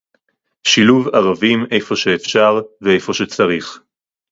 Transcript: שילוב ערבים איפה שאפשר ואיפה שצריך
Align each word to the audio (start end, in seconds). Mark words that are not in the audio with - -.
שילוב 0.67 1.07
ערבים 1.07 1.65
איפה 1.73 1.95
שאפשר 1.95 2.59
ואיפה 2.81 3.13
שצריך 3.13 3.79